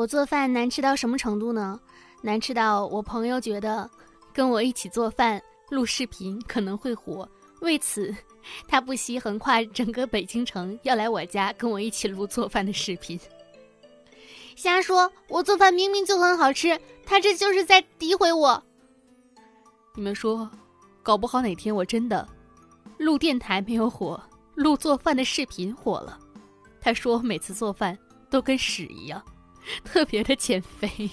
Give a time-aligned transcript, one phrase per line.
[0.00, 1.78] 我做饭难吃到什么程度呢？
[2.22, 3.88] 难吃到我朋友觉得
[4.32, 5.38] 跟我一起做饭
[5.68, 7.28] 录视频可能会火，
[7.60, 8.14] 为此
[8.66, 13.20] 他不惜横跨整个北京城要来我家跟我一起录做饭的视频。
[14.56, 15.10] 瞎说！
[15.28, 18.62] 我做饭明明就很好吃，他这就是在诋毁我。
[19.94, 20.50] 你们说，
[21.02, 22.26] 搞不好哪天我真的
[22.96, 24.18] 录电台没有火，
[24.54, 26.18] 录做饭的视频火了。
[26.80, 27.98] 他说每次做饭
[28.30, 29.22] 都跟屎一样。
[29.84, 31.10] 特别的减肥。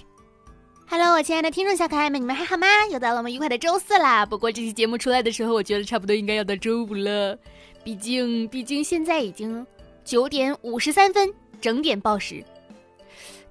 [0.90, 2.68] Hello，我亲爱的听众小可爱们，你们还好吗？
[2.92, 4.26] 又到了我们愉快的周四啦。
[4.26, 7.38] 不过这期节目出来的时候，我觉得差不多应该要到周五了。
[7.84, 9.66] 毕竟，毕竟现在已经
[10.06, 12.44] 九点五十三分，整点报时。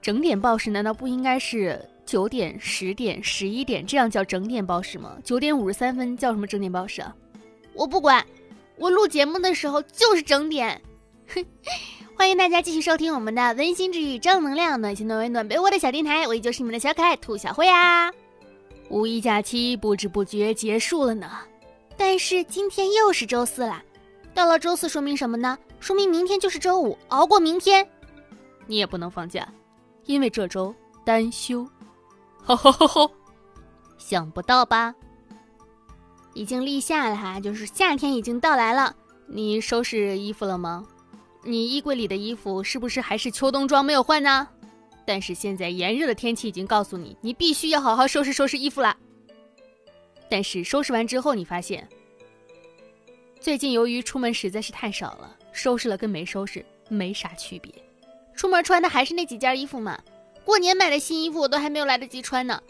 [0.01, 5.19] 整点报时难道不应该是九点、十点、十一点这样叫整点报时吗？
[5.23, 7.15] 九点五十三分叫什么整点报时啊？
[7.75, 8.25] 我不管，
[8.77, 10.81] 我录节目的时候就是整点。
[11.35, 11.45] 哼。
[12.19, 18.11] 欢迎大家继续收听我们的温馨治愈、正能量、暖心暖胃暖被窝的小电台，我依旧是你们的小可爱兔小慧啊！
[18.89, 21.31] 五一假期不知不觉结束了呢，
[21.95, 23.83] 但是今天又是周四啦。
[24.33, 25.59] 到了周四说明什么呢？
[25.79, 27.87] 说明明天就是周五，熬过明天，
[28.67, 29.47] 你也不能放假，
[30.07, 31.69] 因为这周单休。
[32.43, 33.11] 吼吼吼吼！
[33.99, 34.95] 想不到吧？
[36.33, 38.97] 已经立夏了哈，就是夏天已经到来了。
[39.29, 40.87] 你收拾衣服了吗？
[41.47, 44.49] 你衣柜里的衣服是不是还是秋冬装没有换呢？
[45.07, 48.97] 但是现在炎热的天气已经告诉你，你必须要好好收拾收拾衣服啦。
[50.29, 51.89] 但是收拾完之后，你发现
[53.41, 57.73] 最近由于出门实在是太少了，收拾了跟没收拾没啥区别。
[58.35, 59.97] 出门穿的还是那几件衣服嘛。
[60.45, 62.61] 过年买的新衣服我都还没有来得及穿呢。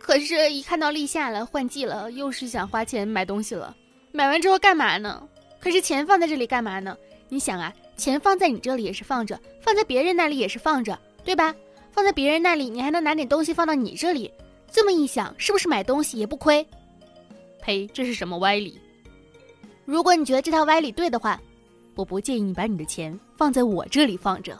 [0.00, 3.76] 可是，一看到立夏了，换季了，又是想花钱买东西了。
[4.10, 5.22] 买完之后干嘛呢？
[5.60, 6.96] 可是钱放在这里干嘛呢？
[7.28, 7.72] 你想啊。
[8.02, 11.54] 钱放在你这里也是放着，放在别人那里也是放着，对吧？
[11.92, 14.28] 放在别人那里，你还能拿点东西放到你这里。
[14.72, 16.66] 这么一想，是不是买东西也不亏？
[17.60, 17.86] 呸！
[17.94, 18.76] 这是什么歪理？
[19.84, 21.40] 如果你觉得这套歪理对的话，
[21.94, 24.58] 我不建议你把你的钱放在我这里放着。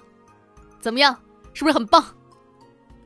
[0.78, 1.19] 怎么样？
[1.53, 2.05] 是不是很棒？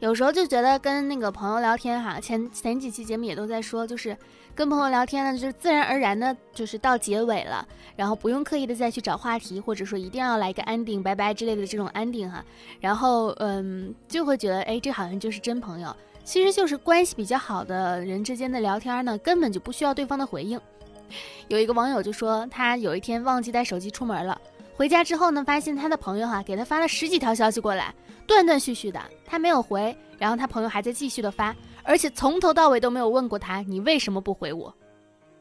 [0.00, 4.14] 有时候就觉得跟那个朋友聊天哈，前前几期节目也都在说，就是
[4.56, 12.42] 跟朋友聊天呢，就是自然而然的，就是到结尾了，然后不用刻意的再去找话题，或者说一定要来个安定拜拜之类的这种安定哈，
[12.80, 15.94] 然后嗯，就会觉得哎，这好像就是真朋友。
[16.24, 20.58] 其实就是关系比较好的人之间的聊天呢，根本就不需要对方的回应。
[21.48, 24.40] 有一个网友就说，他有一天忘记带手机出门了，
[24.74, 27.94] 回家之后呢，发现他的朋友哈给他发了十几条消息过来。
[28.26, 31.54] 断断续续的，他没有回，然后他朋友还在继续的发，
[31.86, 34.74] 而且从头到尾都没有问过他你为什么不回我。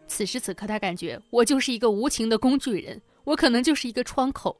[0.07, 4.55] 此时此刻，他感觉我就是一个无情的工具人，我可能就是一个窗口。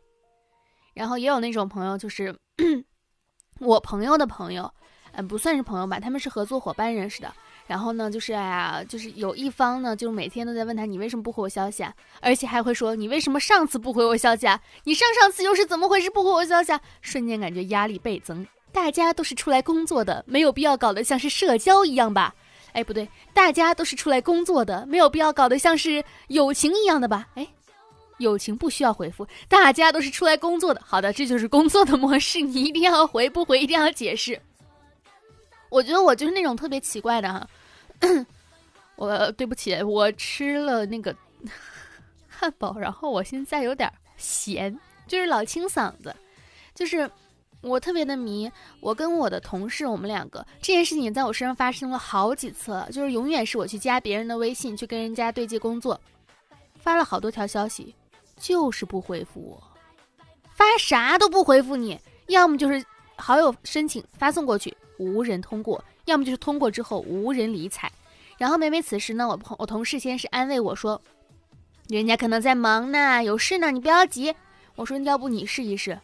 [0.96, 2.35] 然后也有那种朋友，就是
[3.62, 4.73] 我朋友的朋友，
[5.12, 7.31] 嗯，不算是朋友吧，他们是合作伙伴认识的。
[7.68, 11.94] 然后呢，就是哎呀，就是有一方呢，就每天都在问他你为什么不回我消息啊？
[12.22, 14.59] 而且还会说你为什么上次不回我消息啊？
[14.85, 16.81] 你上上次又是怎么回事不回我消息啊？
[17.02, 18.46] 瞬间感觉压力倍增。
[18.75, 22.36] 大家都是出来工作的，没有必要搞得像是社交一样吧？
[22.74, 27.25] 哎，不对，大家都是出来工作的，没有必要搞得像是友情一样的吧？
[27.35, 27.47] 哎，
[28.18, 30.81] 友情不需要回复，大家都是出来工作的。
[30.85, 34.38] 好的，这就是工作的模式，你一定要回，不回一定要解释。
[35.69, 37.47] 我觉得我就是那种特别奇怪的哈，
[38.97, 41.16] 我对不起，我吃了那个
[42.28, 44.78] 汉堡，然后我现在有点咸，
[45.08, 46.14] 就是老清嗓子，
[46.74, 47.09] 就是
[47.62, 48.52] 我特别的迷。
[48.80, 56.00] 我跟我的同事，我们两个这件事情也在我身上发生了好几次了，就是永远是我去加别人的微信，去跟人家对接工作，
[56.76, 57.96] 发了好多条消息，
[58.38, 59.64] 就是不回复我，
[60.54, 64.76] 发啥都不回复你，要么就是好友申请发送过去。
[64.98, 67.92] 无人通过，要么就是通过之后无人理睬。
[68.38, 71.02] 然后每每此时呢，我朋我同事先是安慰我说
[71.90, 74.34] ：“人家可能在忙呢，有事呢，你不要急。”
[74.76, 76.00] 我说：“要不你试一试。”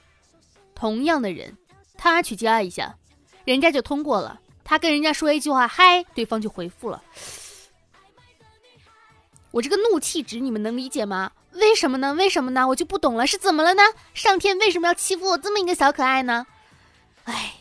[0.82, 1.56] 同样的人，
[1.96, 2.98] 他去加一下，
[3.46, 4.42] 人家就通过了。
[4.64, 7.04] 他跟人家说一句话“嗨”，对方就回复了。
[9.52, 11.34] 我这个怒气值你们能理解吗？
[11.52, 12.16] 为什么呢？
[12.16, 12.68] 为什么呢？
[12.68, 13.84] 我就不懂了，是怎么了呢？
[14.16, 16.48] 上天为什么要欺负我这么一个小可爱呢？
[17.26, 17.54] 哎。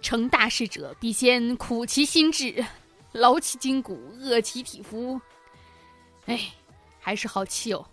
[0.00, 2.64] 成大事者必先苦其心志，
[3.12, 5.20] 劳其筋骨，饿其体肤。
[6.24, 6.40] 哎，
[6.98, 7.84] 还是好气哦。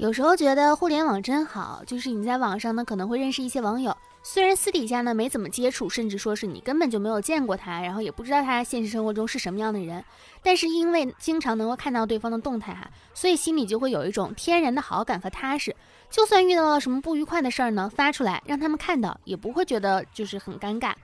[0.00, 10.02] 有时候觉得互联网真好，就是你在网上呢可能会认识一些网友，虽然私底下呢没怎么接触，甚至说是你根本就没有见过他，然后也不知道他现实生活中是什么样的人，
[10.42, 15.76] 但是因为经常能够看到对方的动态哈，所以心里就会有一种天然的好感和踏实。
[16.08, 20.94] 就算遇到了什么不愉快的事儿呢，发出来让他们看到，也不会觉得就是很尴尬。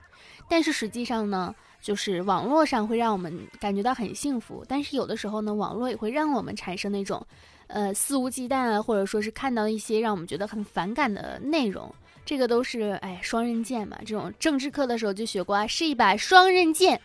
[0.49, 1.53] 但是实际上呢，
[1.87, 7.25] 就是网络上会让我们感觉到很幸福，但是有的时候呢，网络也会让我们产生那种，
[7.67, 11.89] 呃，肆无忌惮啊，或者说是看到一些让我们觉得很反感的内容。
[12.25, 16.99] 这个都是哎双刃剑嘛，这种政治课的时候就学过啊，是一把双刃剑。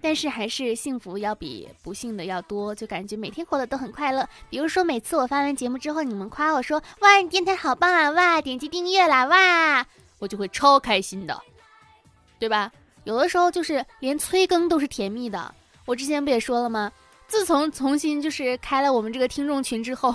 [0.00, 4.24] 但是还是幸福要比不幸的要多，就感觉每天活得都很快乐。
[4.48, 9.84] 比如说每次我发完节目之后，你们夸我说哇你电台好棒啊，哇点击订阅啦，哇
[10.20, 11.36] 我就会超开心的，
[12.38, 12.70] 对吧？
[13.04, 15.54] 有的时候就是连催更都是甜蜜的。
[15.84, 16.90] 我之前不也说了吗？
[17.26, 20.14] 自从重新就是开了我们这个听众群之后，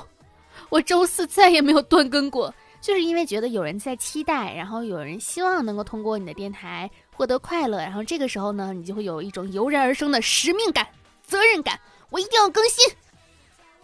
[0.70, 2.54] 我周四再也没有断更过。
[2.80, 10.88] 就是因为觉得有人在期待，然后有人希望能够通过你的电台获得快乐，然后这个时候呢，你就会有一种油然而生的使命感、
[11.24, 11.78] 责任感，
[12.12, 12.88] 我一定要更新，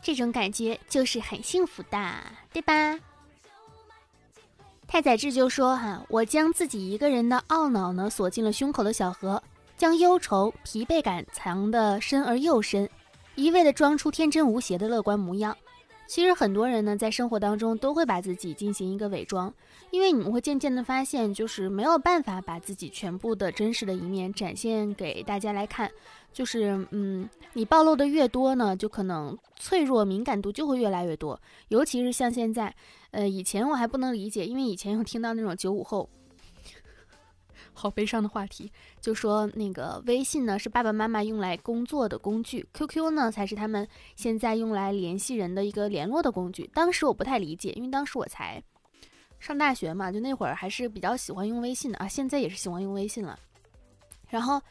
[0.01, 2.13] 这种感觉就是很幸福的，
[2.53, 2.97] 对吧？
[4.87, 9.41] 太宰治就说：“哈，我将自己一个人的懊恼呢锁进了胸口的小河，
[9.75, 12.87] 将忧愁、疲惫感藏得深而又深，
[13.35, 15.55] 一味的装出天真无邪的乐观模样。”
[16.05, 19.51] 其实很多人呢，在生活当中都会把自己进行一个伪装，
[19.89, 25.89] 因为你们会渐渐的发现，就是没有办法把自己全部的真实的一面展现给大家来看，
[26.33, 31.39] 就是嗯，你暴露的越多呢，就可能脆弱敏感度就会越来越多，
[31.69, 32.75] 尤其是像现在，
[33.11, 36.09] 呃，以前我还不能理解，因为以前有听到那种九五后。
[37.75, 38.71] 好悲伤的话题，
[39.01, 46.69] 就说那个微信呢是爸爸妈妈用来工作的工具，QQ 呢才是他们现在用来联系人的一个联络的工具。
[46.71, 48.61] 当时我不太理解，因为当时我才
[49.39, 53.39] 上大学嘛，就那会儿还是比较喜欢用微信的啊，现在也是喜欢用微信了。
[54.29, 54.61] 然后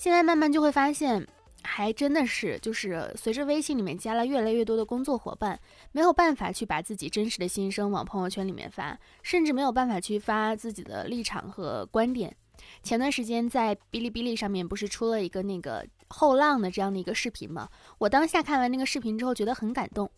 [0.00, 1.28] 现在慢慢就会发现，
[1.62, 5.60] 还真的是就是随着微信里面加了越来越多的工作伙伴，
[5.92, 12.34] 没有办法去把自己真实的心声往朋友圈里面发，甚至没有办法去发自己的立场和观点。
[12.82, 17.68] 前段时间在哔哩哔哩上面不是出了一个那个后浪的这样的一个视频吗？
[17.98, 20.10] 我当下看完那个视频之后觉得很感动，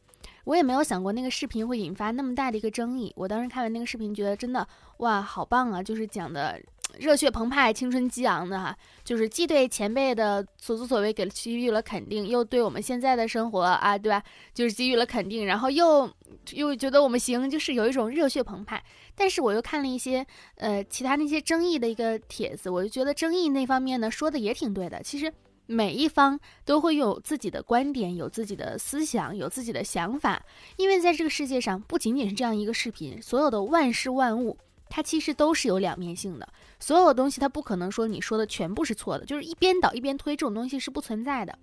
[0.44, 3.12] 我也没有想过那个视频会引发那么大的一个争议。
[3.16, 4.64] 我当时看完那个视频觉得真的
[4.98, 5.82] 哇，好棒啊！
[5.82, 6.62] 就是讲的
[6.98, 14.22] 热血澎湃、青春激昂的哈，就是既对前辈的所作所为给给予了肯定，又对我们现在的生活啊，对吧？
[14.52, 16.10] 就是给予了肯定，然后又
[16.52, 18.82] 又觉得我们行，就是有一种热血澎湃。
[19.14, 25.02] 但是我又看了一些，呃，其他那些争议的一个帖子，我就觉得争议那方面呢说的也挺对的。
[25.02, 25.32] 其实
[25.66, 30.42] 每一方都会有自己的观点，有自己的思想，有自己的想法。
[30.76, 34.56] 因为在这个世界上，不仅仅是这样一个视频，所有的万事万物，
[34.88, 36.48] 它其实都是有两面性的。
[36.82, 41.56] 所有的东西它不可能说你说的全部是错的，就是一边倒一边推这种东西是不存在的。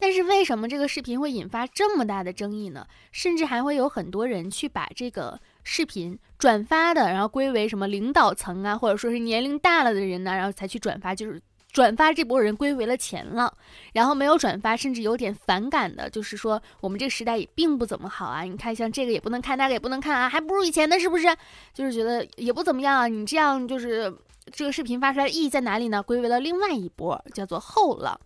[0.00, 2.86] 但是为什么这个视频会引发这么大的争议呢？
[3.10, 5.40] 甚至还会有很多人去把这个。
[5.70, 11.38] 视频转发的，然后归为什么领导层啊，或者说是年龄大了的人呢，然后才去转发，就是
[11.70, 13.52] 转发这波人归为了前浪，
[13.92, 18.42] 然后没有转发，甚至有点反感的，就是说我们这个时代也并不怎么好啊。
[18.42, 21.26] 你看，像这个也不能看，那个也不能看啊，还不如以前的，是不是？
[21.74, 23.06] 就是觉得也不怎么样啊。
[23.06, 24.12] 你这样就是
[24.50, 26.02] 这个视频发出来意义在哪里呢？
[26.02, 28.18] 归为了另外一波，叫做后浪，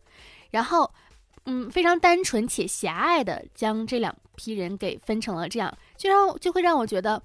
[0.51, 0.89] 然后
[1.47, 7.21] 嗯，非常单纯且狭隘的将这两批人给分成了这样，就让就会让我觉得。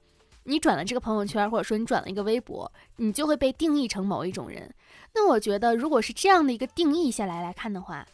[0.49, 4.73] 你转了这个朋友圈，或者说你转了一个微博，你就会被定义成某一种人。
[5.13, 8.07] 那我觉得，如果是这样的一个定义下来来看的话，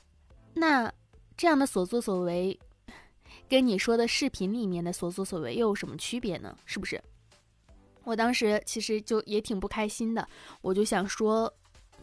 [0.55, 0.91] 那
[1.37, 2.59] 这样的所作所为，
[3.47, 6.57] 跟你说的视频里面的所作所为又有什么区别呢？
[6.65, 6.99] 是不是？
[8.03, 10.27] 我当时其实就也挺不开心的，
[10.61, 11.53] 我就想说，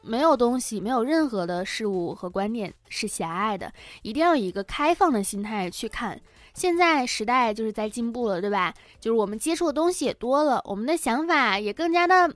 [0.00, 6.21] 没有东西，没有任何的事物和观念是狭隘的，一定要以一个开放的心态去看。
[6.54, 8.75] 现在时代就是在进步了，对吧？
[8.99, 12.35] 就是我们接触的东西也多了，我们的想法也更加的，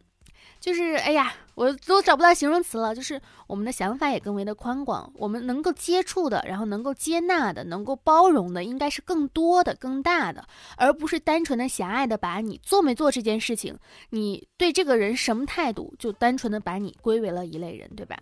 [0.61, 2.95] 就是哎呀，我都找不到形容词了。
[2.95, 13.77] 就是我们的想法也更为的宽广，我们能够接触的，然后能够接纳的，能够包容的，应该是更多的、更大的，而不是单纯的狭隘的把你做没做这件事情，
[14.11, 18.19] 你对这个人什么态度，就单纯的把你归为了一类人，对吧？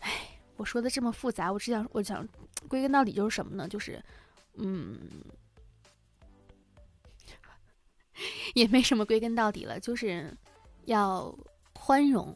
[0.00, 0.10] 哎，
[0.56, 2.26] 我说的这么复杂，我只想，我想
[2.68, 3.66] 归根到底就是什么呢？
[3.66, 4.02] 就是。
[4.58, 4.98] 嗯，
[8.54, 10.36] 也没什么归根到底了，就是
[10.84, 11.36] 要
[11.72, 12.34] 宽容，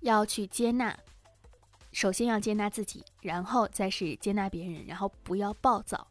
[0.00, 0.96] 要去接纳。
[1.92, 6.06] 首先要接纳自己，然后再是接纳别人，然后不要暴躁。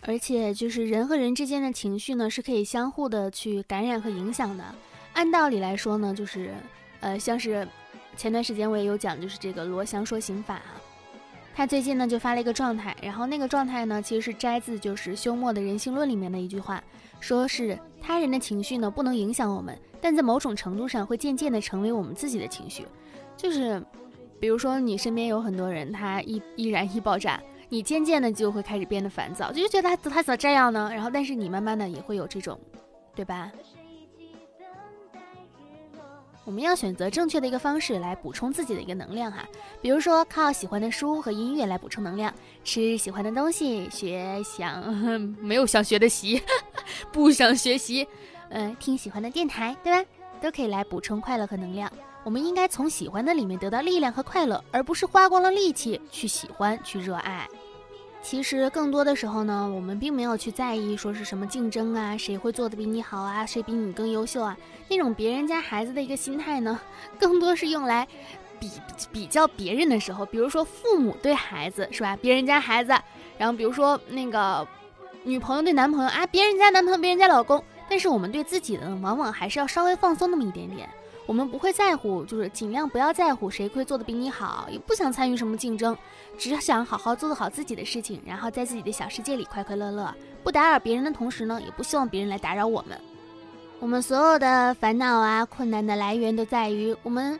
[0.00, 4.74] 而且就是人和人之间的情绪呢，是可以相互的去感染和影响的。
[5.14, 6.54] 按道理来说呢，就是
[7.00, 7.66] 呃，像是
[8.16, 10.80] 前段时间我也有讲，就是这个罗翔说刑法啊。
[11.58, 16.80] 他最近呢就发了一个状态，然后那个状态呢其实是摘自就是休谟的人性论里面的一句话，
[17.18, 22.86] 说是他人的情绪呢不能影响我们，但在某种程度上会渐渐的成为我们自己的情绪，
[23.36, 23.84] 就是，
[24.38, 30.88] 比如说你身边有很多人，他一易燃易爆炸，你渐渐的就会开始变得烦躁，就觉得他他咋这样呢？
[30.92, 32.56] 然后但是你慢慢的也会有这种，
[33.16, 33.50] 对吧？
[36.48, 39.46] 我们要选择正确的一个方式来补充自己的一个能量哈，
[39.82, 42.32] 比如说靠喜欢的书和音乐来补充能量，
[42.64, 44.82] 吃喜欢的东西，学想
[45.42, 46.42] 没有想学的习，
[47.12, 48.08] 不想学习，
[48.48, 50.08] 嗯，听喜欢的电台，对吧？
[50.40, 51.92] 都可以来补充快乐和能量。
[52.24, 57.46] 我们应该从喜欢的里面得到力量和快乐，而不是花光了力气去喜欢去热爱。
[58.20, 64.56] 其实更多的时候呢，我们并没有去在意说是什么竞争啊，谁会做的比你好啊，谁比你更优秀啊，
[64.88, 66.78] 那种别人家孩子的一个心态呢，
[67.18, 68.06] 更多是用来
[68.60, 68.70] 比
[69.10, 72.92] 比较别人的时候，比如说父母对孩子是吧，别人家孩子，
[73.38, 74.66] 然后比如说那个
[75.22, 80.88] 女朋友对男朋友啊，别人家男朋友，别人家老公，但是我们对自己的往往还是要稍微放松那么一点点。
[81.28, 85.94] 我们不会在乎，就是尽量不要在乎谁会做的比你好，也不想参与什么竞争，
[86.38, 92.98] 只想好好做好自己的事情，然后在自己的小世界里快快乐乐，不打扰别人的同时呢，也不希望别人来打扰我们。
[93.78, 97.38] 我们所有的烦恼啊、困难的来源都在于我们，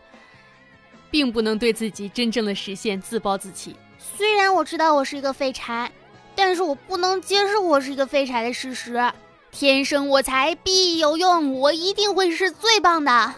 [1.11, 3.75] 并不能对自己真正的实现自暴自弃。
[3.99, 5.91] 虽然我知道我是一个废柴，
[6.35, 9.01] 但是我不能接受我是一个废柴的事实。
[9.51, 13.35] 天生我材必有用，我一定会是最棒的。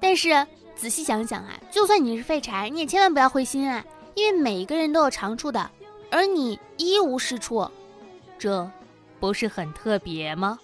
[0.00, 3.84] 但是仔细想想啊，就算你是废柴，你也千万不要灰心啊，
[4.14, 5.70] 因为每一个人都有长处的，
[6.10, 7.68] 而你一无是处，
[8.38, 8.70] 这
[9.18, 10.58] 不是很特别吗？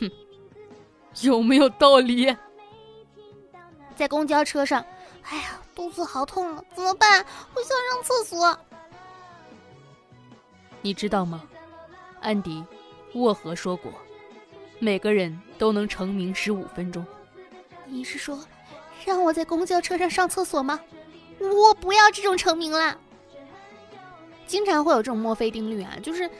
[0.00, 0.10] 哼，
[1.22, 2.34] 有没有道理？
[3.94, 4.84] 在公交车上，
[5.22, 7.24] 哎呀，肚子好痛啊，怎么办？
[7.54, 8.58] 我想上厕所。
[10.82, 11.42] 你知道吗？
[12.20, 12.58] 安迪·
[13.18, 13.92] 沃荷说过，
[14.78, 17.06] 每个人都能成名十五分钟。
[17.86, 18.38] 你是说？
[19.04, 20.80] 让我在公交车上上厕所吗？
[21.38, 22.98] 我不要这种成名了。
[24.46, 26.30] 经常会有这种墨菲定律啊，就是，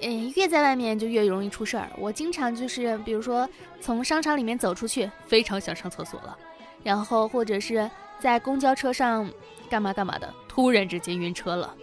[0.00, 1.88] 嗯，越在外面就越容易出事儿。
[1.96, 3.48] 我经常就是，比如说
[3.80, 6.36] 从商场里面走出去，非常想上厕所了，
[6.82, 9.28] 然后或者是在公交车上
[9.70, 11.74] 干嘛干嘛的，突然之间晕车了，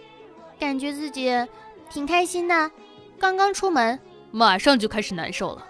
[0.58, 1.30] 感觉自己
[1.90, 2.70] 挺开心的，
[3.18, 3.98] 刚刚出门，
[4.30, 5.66] 马上就开始难受了。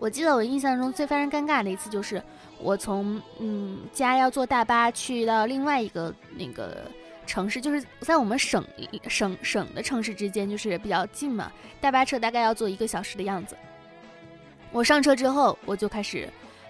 [0.00, 2.22] 我记得我印象中最非常尴尬的一次就是。
[2.60, 6.90] 我从嗯家要坐大巴去到另外一个那个
[7.26, 8.64] 城市，就是在我们省
[9.08, 11.52] 省省的城市之间，就是比较近嘛。
[11.80, 13.56] 大巴车大概要坐一个小时的样子。
[14.72, 16.28] 我上车之后，我就开始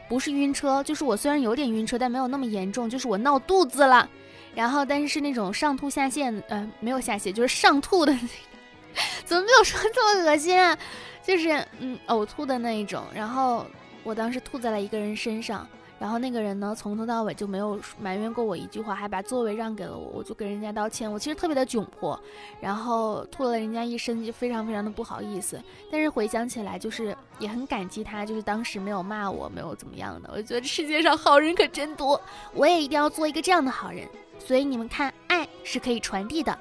[0.08, 4.08] 不是晕车，就是我虽然有点晕车，但没有那么严重，就是我闹肚子了。
[4.54, 8.12] 然后，但是是那种上吐下泻，呃，没有下泻，就是上吐的。
[9.24, 10.76] 怎么没有说这么恶心啊？
[11.22, 13.04] 就是嗯呕吐的那一种。
[13.14, 13.66] 然后
[14.08, 15.68] 我当时吐在了一个人身上。
[16.00, 21.10] 然后那个人呢，从头到尾就没有埋怨过我一句话，还把座位让给了我，我就跟人家道歉。
[21.12, 22.18] 我其实特别的窘迫，
[22.60, 25.60] 然后吐了人家一身，就非常非常的不好意思。
[25.90, 30.30] 但是回想起来，就是也很感激他，就是当时没有骂我，没有怎么样的。
[30.32, 32.18] 我觉得世界上好人可真多，
[32.54, 34.08] 我也一定要做一个这样的好人。
[34.38, 36.56] 所以你们看，爱是可以传递的。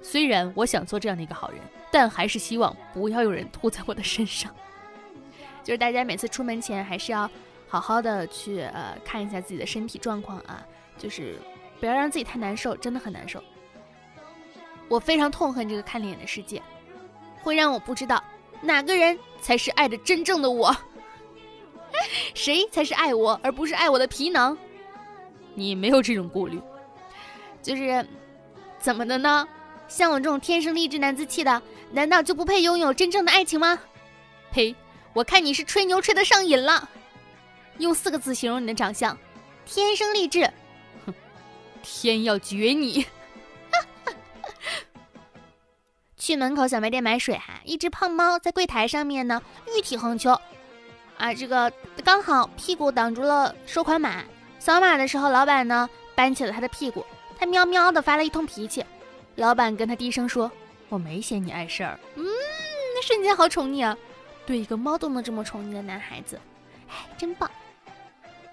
[0.00, 1.60] 虽然我想做这样的一个好人，
[1.92, 4.50] 但还是希望不要有人吐在我的身上。
[5.62, 7.30] 就是大家每次出门前还是要。
[7.72, 10.60] 好好的去呃看一下自己的身体状况啊，
[10.98, 11.38] 就是
[11.78, 13.40] 不要让自己太难受，真的很难受。
[14.88, 16.60] 我非常痛恨这个看脸的世界，
[17.40, 18.20] 会让我不知道
[18.60, 20.76] 哪个人才是爱的真正的我，
[22.34, 24.58] 谁才是爱我而不是爱我的皮囊。
[25.54, 26.60] 你没有这种顾虑，
[27.62, 28.04] 就是
[28.80, 29.46] 怎么的呢？
[29.86, 31.62] 像我这种天生丽质难自弃的，
[31.92, 33.78] 难道就不配拥有真正的爱情吗？
[34.50, 34.74] 呸！
[35.12, 36.88] 我看你是吹牛吹的上瘾了。
[37.78, 39.16] 用四个字形容你的长相，
[39.64, 40.50] 天生丽质。
[41.06, 41.14] 哼，
[41.82, 43.06] 天要绝你！
[46.16, 49.42] 去门口小卖店买水哈，一只胖猫在柜台上面呢，
[49.74, 50.38] 玉体横秋。
[51.16, 51.72] 啊，这个
[52.04, 54.22] 刚好屁股挡住了收款码，
[54.58, 57.04] 扫码的时候，老板呢搬起了他的屁股，
[57.38, 58.84] 他喵喵的发了一通脾气。
[59.36, 60.50] 老板跟他低声说
[60.90, 62.26] ：“我没嫌你碍事儿。”嗯，
[63.02, 63.96] 瞬间好宠溺啊！
[64.50, 66.36] 对一个猫都能这么宠溺的男孩子，
[66.88, 67.48] 哎，真棒。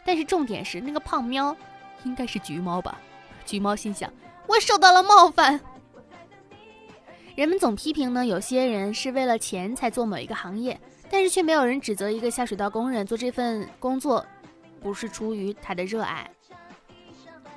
[0.05, 1.57] 但是重点是那个胖喵，
[2.03, 2.99] 应该是橘猫吧？
[3.47, 4.13] 橘猫心想：
[4.45, 5.59] 我受到了冒犯。
[7.35, 14.23] 人们总批评呢，有些人是为了钱才做某一个行业，但是却没有人指责一个下水道工人做这份工作，
[14.79, 16.29] 不是出于他的热爱。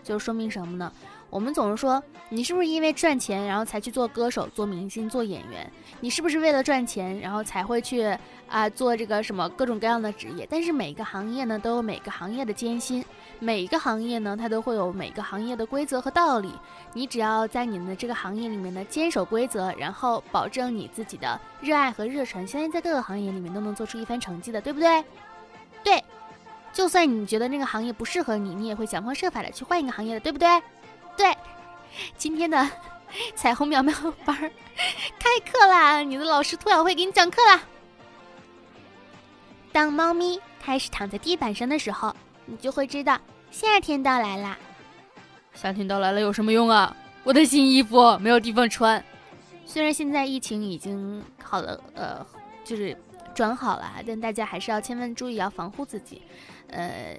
[0.03, 0.91] 就说明什么呢？
[1.31, 5.71] 我们总是说，你是不是因为赚钱，然后才去做歌手、做明星、做演员？
[6.01, 8.03] 你是不是为了赚钱，然后才会去
[8.49, 10.45] 啊做这个什么各种各样的职业？
[10.51, 13.05] 但是每个行业呢，都有每个行业的艰辛，
[13.39, 16.53] 每一个行业呢，它都会有每个行业的规则和道理。
[16.95, 25.05] 你只要在你的这个行业里面呢，坚守规则，然后保证你自己的热爱和热忱，相信在各个行业里面都能做出一番成绩的，对不对？
[25.85, 26.03] 对。
[26.73, 30.49] 就算你觉得那个行业不适合你，你也会想方设法的去换一个行业的，对不对？
[31.21, 31.37] 对，
[32.17, 32.67] 今天的
[33.37, 36.01] 彩虹苗苗班开课啦！
[36.01, 37.61] 你的老师兔小慧给你讲课啦。
[39.71, 44.57] 当猫咪开始躺在地板上的时候，你就会知道夏天到来啦。
[45.53, 46.97] 夏天到来了有什么用啊？
[47.23, 49.05] 我的新衣服没有地方穿。
[49.67, 52.27] 虽然现在疫情已经好了，呃，
[52.65, 52.97] 就是
[53.35, 56.23] 转好了，但大家还是要千万注意，要防护自己。
[56.71, 57.15] 呃，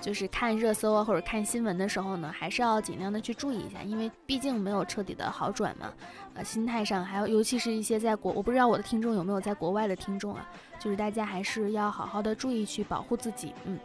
[0.00, 5.92] 就是看热搜啊，或者看新闻的时候呢，还是要尽量的去注意一下，因为毕竟没有彻底的好转嘛。
[6.34, 13.52] 呃，心态上还有，尤其是一些在国，我不知道我的听众有没有在国外的听众啊，就是大家还是要好好的注意去保护自己。
[13.64, 13.78] 嗯，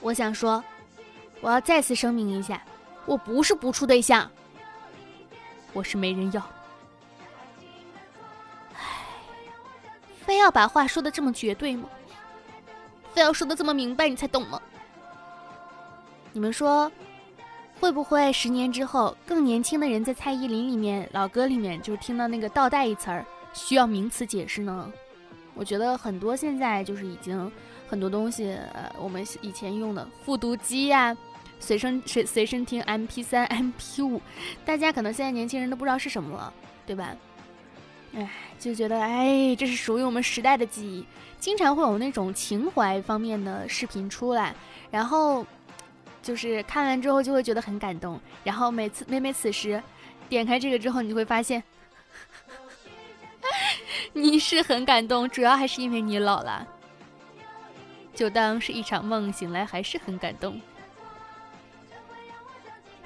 [0.00, 0.62] 我想说，
[1.40, 2.60] 我要再次声明一下，
[3.06, 4.28] 我不是不处对象，
[5.72, 6.42] 我是没人要。
[10.26, 11.88] 非要把话说的这么绝对吗？
[13.12, 14.60] 非要说的这么明白你才懂吗？
[16.32, 16.90] 你们说，
[17.78, 24.90] 会不会十年之后，更年轻的人在蔡依林里面老歌里面，就是听到那个倒带一词儿，需要名词解释呢？
[25.54, 27.50] 我觉得很多现在就是已经
[27.86, 31.16] 很多东西，呃，我们以前用的复读机呀，
[31.60, 34.20] 随身随随身听 M P 三 M P 五，
[34.64, 36.52] 大家可能现在年轻人都不知道是什么了，
[36.84, 37.14] 对吧？
[38.16, 41.04] 哎，就觉得哎，这是属于我们时代的记忆。
[41.40, 44.54] 经常会有那种情怀方面的视频出来，
[44.90, 45.44] 然后
[46.22, 48.18] 就是看完之后就会觉得很感动。
[48.42, 49.82] 然后每次每每此时，
[50.28, 51.62] 点开这个之后，你就会发现，
[54.14, 56.66] 你是很感动，主要还是因为你老了。
[58.14, 60.58] 就当是一场梦，醒来还是很感动。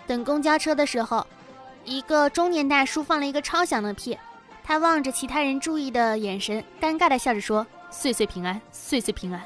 [0.07, 1.27] 等公交车的时候，
[1.85, 4.17] 一个中年大叔放了一个超响的屁。
[4.69, 9.43] 他望着其他人注意的眼神，尴尬的笑着说：“岁岁平安，岁岁平安。”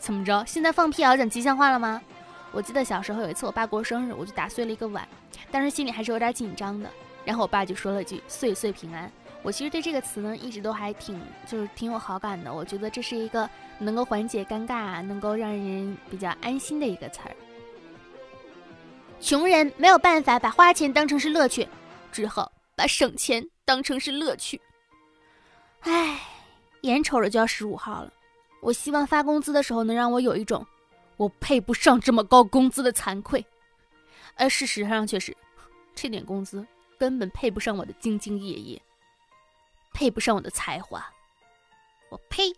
[0.00, 0.42] 怎么着？
[0.46, 2.00] 现在放屁也要讲吉祥话了吗？
[2.52, 5.06] 我记得小时候有一次我爸过生日，我就打碎了一个碗，
[5.50, 6.88] 当时心里还是有点紧张的。
[7.22, 9.12] 然后我爸就说了句“岁岁平安”。
[9.44, 12.50] 我其实对这个词呢，一直都还挺就是挺有好感的。
[12.50, 13.46] 我觉得这是一个
[13.78, 17.36] 能够缓解尴尬、能够让人比较安心的一个词儿。
[19.20, 21.68] 穷人没有办法把花钱当成是乐趣，
[22.10, 23.46] 只好把省钱。
[23.64, 24.60] 当成是乐趣，
[25.80, 26.20] 唉，
[26.82, 28.12] 眼瞅着就要十五号了，
[28.60, 30.66] 我希望发工资的时候能让我有一种
[31.16, 33.44] 我配不上这么高工资的惭愧，
[34.34, 35.36] 而事实上却是，
[35.94, 36.66] 这点工资
[36.98, 38.82] 根本配不上我的兢兢业业，
[39.92, 41.04] 配不上我的才华，
[42.10, 42.52] 我呸！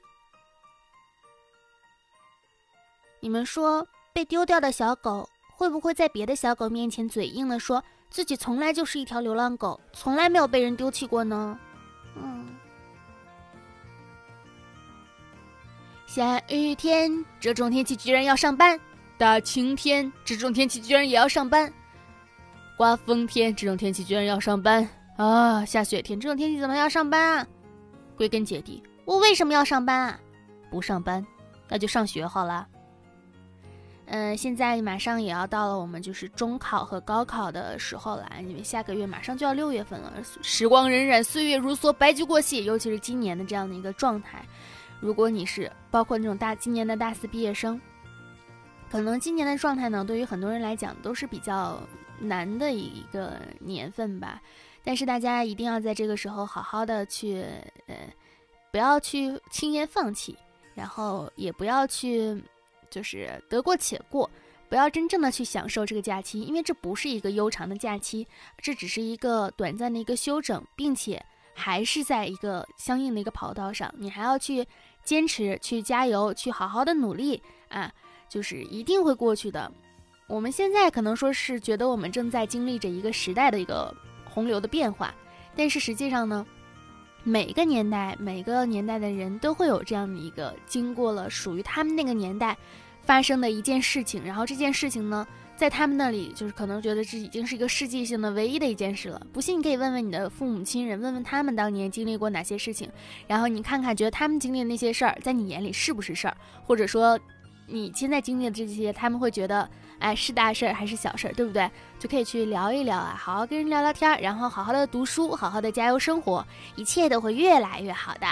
[3.21, 7.85] 你们说，被丢掉的小狗会不会在别的小狗面前嘴硬的说？
[8.15, 11.59] 自己从来就是一条流浪狗，从来没有被人丢弃过呢。
[12.15, 12.47] 嗯，
[16.07, 18.79] 下雨天这种天气居然要上班，
[19.19, 21.75] 大晴天这种天气居然也要上班，
[22.77, 25.65] 刮风天这种天气居然要上班啊！
[25.65, 27.47] 下雪天这种天气怎么要上班啊？
[28.17, 30.21] 归根结底，我为什么要上班啊？
[30.71, 31.27] 不上班，
[31.69, 32.65] 那就上学好了。
[34.07, 40.13] 嗯，现在马上也要到了我们就是中考和高考的时候了，因为下个月马上就要六月份了，
[40.43, 42.67] 时光荏苒，岁月如梭，白驹过隙。
[42.67, 44.45] 尤其是今年的这样的一个状态，
[45.01, 47.81] 如果你是包括那种大今年的大四毕业生，
[48.91, 51.81] 可能今年的状态呢，对于很多人来讲都是比较
[52.19, 54.39] 难的一个年份吧。
[54.85, 57.43] 但是大家一定要在这个时候好好的去，
[57.87, 57.97] 呃，
[58.71, 60.37] 不要去轻言放弃，
[60.75, 62.39] 然后也不要去。
[62.95, 64.31] 就是得过且过，
[64.69, 68.25] 不要真正的去享受这个假期，因为这不是一个悠长的假期，
[68.59, 71.21] 这只是一个短暂的一个休整，并且
[71.53, 74.65] 还是在一个相应的一个跑道上，你还要去
[75.03, 77.93] 坚持、去加油、去好好的努力啊！
[78.29, 79.71] 就是一定会过去的。
[80.29, 83.93] 我们现在可能说是觉得我们正在经历着一个时代的一个
[84.25, 85.13] 洪流的变化，
[85.57, 86.47] 但是实际上呢，
[87.25, 92.57] 每个年代、每个年代的人都会有这样的一个经过了属于他们那个年代。
[93.05, 99.21] 发生的一件事情，然后这件事情呢，在他们那里就是可能觉得这已经是一个世纪性的唯一的一件事了。
[99.33, 102.91] 不信你可以问问你的父母亲人，问问他们当年经历过哪些事情，
[103.27, 106.37] 然后你看看，觉得他们经历的那些事儿，在你眼里是不是事儿？
[106.65, 107.19] 或者说，
[107.67, 111.71] 你现在经历的这些，他们会觉得，哎，是大事儿还是小事儿，对不对？
[111.99, 118.27] 就可以去聊一聊啊，好好跟人聊聊天，然后好好的读书，好好的加油生活，一切都会越来越好的。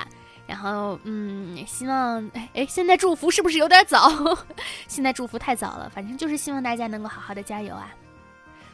[0.46, 4.10] 然后，嗯，希望，哎，现在祝福是不是有点早？
[4.88, 7.92] 现在祝福太早了，反正就是希望大家能够好好的加油啊。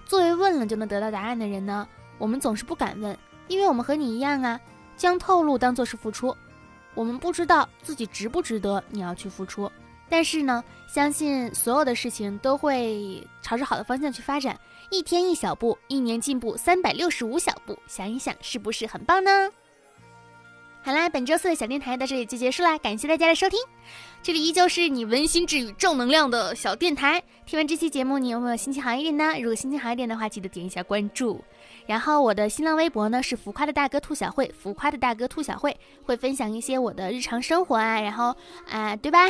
[0.04, 4.58] 作为问了就能得到答案的人呢，我们总是不敢问，因为我们和你一样啊，
[4.96, 6.34] 将透露当做是付出。
[6.94, 9.70] 我们不知道自己值不值得你要去付出，
[10.08, 14.58] 但是呢，相信所有的事情都会朝着好的方向去发展。
[14.90, 19.50] 一天一小步，一年进步三百六十五小步，想一想是不是很棒呢？
[20.88, 23.60] 好啦，本周四的小电台到这里就结束啦，感谢大家的收听。
[24.22, 27.22] 这里依旧是你温馨治愈、正能量的小电台。
[27.44, 29.38] 听完这期节目，你有没有心情好一点呢？
[29.38, 31.44] 如果心情好一点的话，记得点一下关注。
[31.84, 38.34] 然后我的新浪微博呢是浮夸的大哥兔小慧，浮夸的大哥兔小慧会分享一些我的日常生活啊，然后
[38.70, 39.28] 啊，对吧？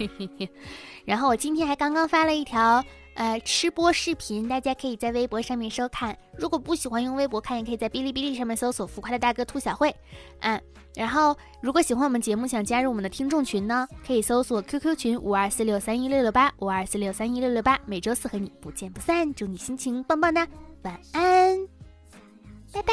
[1.04, 2.82] 然后我今天还刚刚发了一条。
[3.18, 6.16] 呃，吃播视频，大家可以在微博上面收看。
[6.36, 9.92] 如果不喜欢用微博看，也可以在哔哩哔哩上面搜索“浮夸的大哥兔小慧”。
[10.38, 10.62] 嗯，
[10.94, 19.34] 然后如果喜欢我们节目，想加入我们的听众群呢，可以搜索 QQ 群五二四六三一六六八五二四六三一六六八，每周四和你不见不散。
[19.34, 20.46] 祝你心情棒棒的，
[20.82, 21.66] 晚安，
[22.72, 22.92] 拜拜。